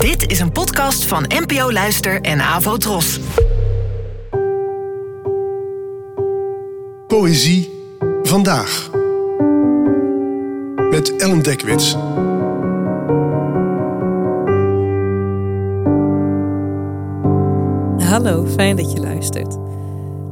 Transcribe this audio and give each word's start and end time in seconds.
Dit 0.00 0.30
is 0.30 0.40
een 0.40 0.52
podcast 0.52 1.04
van 1.04 1.24
NPO 1.28 1.72
Luister 1.72 2.20
en 2.20 2.40
Avo 2.40 2.76
Tros. 2.76 3.20
Poëzie 7.06 7.70
vandaag. 8.22 8.90
Met 10.90 11.16
Ellen 11.16 11.42
Dekwits. 11.42 11.92
Hallo, 18.08 18.46
fijn 18.46 18.76
dat 18.76 18.92
je 18.92 19.00
luistert. 19.00 19.56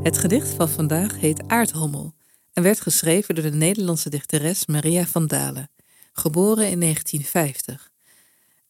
Het 0.03 0.19
gedicht 0.19 0.49
van 0.49 0.69
vandaag 0.69 1.21
heet 1.21 1.43
Aardhommel 1.47 2.15
en 2.53 2.63
werd 2.63 2.81
geschreven 2.81 3.35
door 3.35 3.45
de 3.45 3.57
Nederlandse 3.57 4.11
dichteres 4.11 4.67
Maria 4.67 5.05
van 5.05 5.27
Dalen, 5.27 5.71
geboren 6.13 6.71
in 6.71 6.81
1950. 6.81 7.88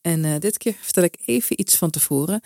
En 0.09 0.25
uh, 0.25 0.39
dit 0.39 0.59
keer 0.59 0.75
vertel 0.81 1.03
ik 1.03 1.17
even 1.25 1.61
iets 1.61 1.77
van 1.77 1.91
tevoren. 1.91 2.41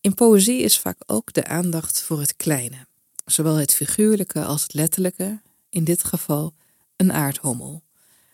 In 0.00 0.14
poëzie 0.14 0.60
is 0.60 0.78
vaak 0.78 0.98
ook 1.06 1.32
de 1.32 1.46
aandacht 1.46 2.02
voor 2.02 2.20
het 2.20 2.36
kleine, 2.36 2.86
zowel 3.24 3.54
het 3.54 3.74
figuurlijke 3.74 4.44
als 4.44 4.62
het 4.62 4.74
letterlijke, 4.74 5.40
in 5.68 5.84
dit 5.84 6.04
geval 6.04 6.54
een 6.96 7.12
aardhommel. 7.12 7.82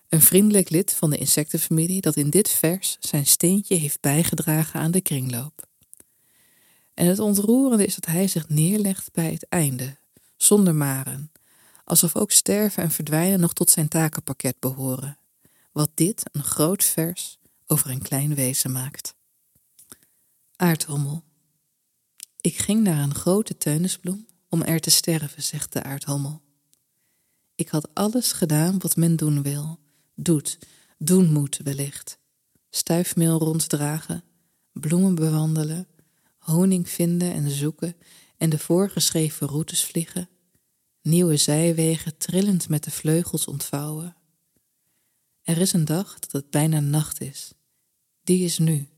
Een 0.08 0.20
vriendelijk 0.20 0.70
lid 0.70 0.94
van 0.94 1.10
de 1.10 1.16
insectenfamilie 1.16 2.00
dat 2.00 2.16
in 2.16 2.30
dit 2.30 2.50
vers 2.50 2.96
zijn 3.00 3.26
steentje 3.26 3.74
heeft 3.74 4.00
bijgedragen 4.00 4.80
aan 4.80 4.90
de 4.90 5.00
kringloop. 5.00 5.66
En 6.94 7.06
het 7.06 7.18
ontroerende 7.18 7.84
is 7.84 7.94
dat 7.94 8.06
hij 8.06 8.28
zich 8.28 8.48
neerlegt 8.48 9.12
bij 9.12 9.32
het 9.32 9.46
einde, 9.48 9.96
zonder 10.36 10.74
maren, 10.74 11.32
alsof 11.84 12.16
ook 12.16 12.30
sterven 12.30 12.82
en 12.82 12.90
verdwijnen 12.90 13.40
nog 13.40 13.52
tot 13.52 13.70
zijn 13.70 13.88
takenpakket 13.88 14.56
behoren, 14.58 15.18
wat 15.72 15.90
dit 15.94 16.22
een 16.32 16.44
groot 16.44 16.84
vers 16.84 17.38
over 17.70 17.90
een 17.90 18.02
klein 18.02 18.34
wezen 18.34 18.72
maakt. 18.72 19.14
Aardhommel. 20.56 21.24
Ik 22.40 22.56
ging 22.56 22.82
naar 22.82 23.02
een 23.02 23.14
grote 23.14 23.56
teunisbloem 23.56 24.26
om 24.48 24.62
er 24.62 24.80
te 24.80 24.90
sterven, 24.90 25.42
zegt 25.42 25.72
de 25.72 25.82
aardhommel. 25.82 26.42
Ik 27.54 27.68
had 27.68 27.94
alles 27.94 28.32
gedaan 28.32 28.78
wat 28.78 28.96
men 28.96 29.16
doen 29.16 29.42
wil, 29.42 29.78
doet, 30.14 30.58
doen 30.98 31.32
moet 31.32 31.56
wellicht. 31.56 32.18
Stuifmeel 32.70 33.38
ronddragen, 33.38 34.24
bloemen 34.72 35.14
bewandelen, 35.14 35.86
honing 36.38 36.88
vinden 36.88 37.32
en 37.32 37.50
zoeken 37.50 37.96
en 38.36 38.50
de 38.50 38.58
voorgeschreven 38.58 39.46
routes 39.46 39.84
vliegen, 39.84 40.28
nieuwe 41.02 41.36
zijwegen 41.36 42.18
trillend 42.18 42.68
met 42.68 42.84
de 42.84 42.90
vleugels 42.90 43.46
ontvouwen. 43.46 44.16
Er 45.42 45.58
is 45.58 45.72
een 45.72 45.84
dag 45.84 46.18
dat 46.18 46.32
het 46.32 46.50
bijna 46.50 46.80
nacht 46.80 47.20
is. 47.20 47.52
Die 48.30 48.44
is 48.44 48.58
nu. 48.58 48.88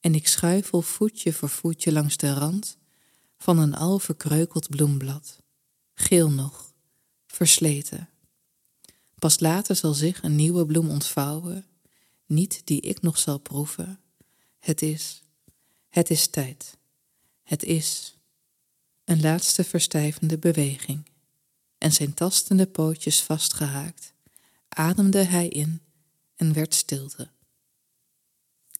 En 0.00 0.14
ik 0.14 0.28
schuifel 0.28 0.82
voetje 0.82 1.32
voor 1.32 1.48
voetje 1.48 1.92
langs 1.92 2.16
de 2.16 2.32
rand 2.32 2.76
van 3.38 3.58
een 3.58 3.74
al 3.74 3.98
verkreukeld 3.98 4.68
bloemblad. 4.68 5.38
Geel 5.94 6.30
nog, 6.30 6.72
versleten. 7.26 8.08
Pas 9.18 9.40
later 9.40 9.76
zal 9.76 9.94
zich 9.94 10.22
een 10.22 10.36
nieuwe 10.36 10.66
bloem 10.66 10.90
ontvouwen, 10.90 11.66
niet 12.26 12.62
die 12.64 12.80
ik 12.80 13.00
nog 13.00 13.18
zal 13.18 13.38
proeven. 13.38 14.00
Het 14.58 14.82
is, 14.82 15.22
het 15.88 16.10
is 16.10 16.26
tijd. 16.26 16.76
Het 17.42 17.62
is 17.62 18.16
een 19.04 19.20
laatste 19.20 19.64
verstijvende 19.64 20.38
beweging. 20.38 21.10
En 21.78 21.92
zijn 21.92 22.14
tastende 22.14 22.66
pootjes 22.66 23.22
vastgehaakt, 23.22 24.12
ademde 24.68 25.22
hij 25.22 25.48
in 25.48 25.80
en 26.36 26.52
werd 26.52 26.74
stilte. 26.74 27.28